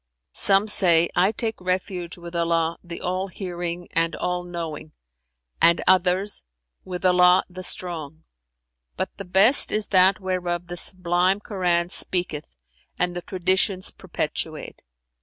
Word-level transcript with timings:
"Some 0.33 0.67
say, 0.67 1.09
'I 1.15 1.33
take 1.33 1.61
refuge 1.61 2.17
with 2.17 2.35
Allah 2.35 2.79
the 2.83 2.99
All 3.01 3.27
hearing 3.27 3.87
and 3.91 4.15
All 4.15 4.43
knowing,' 4.43 4.93
and 5.61 5.83
others, 5.85 6.41
'With 6.83 7.05
Allah 7.05 7.43
the 7.47 7.61
Strong;' 7.61 8.23
but 8.97 9.15
the 9.17 9.25
best 9.25 9.71
is 9.71 9.89
that 9.89 10.19
whereof 10.19 10.65
the 10.65 10.77
Sublime 10.77 11.39
Koran 11.39 11.89
speaketh 11.91 12.47
and 12.97 13.15
the 13.15 13.21
Traditions 13.21 13.91
perpetuate. 13.91 14.81